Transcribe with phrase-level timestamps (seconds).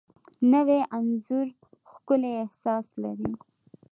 [0.51, 1.47] نوی انځور
[1.91, 3.31] ښکلی احساس لري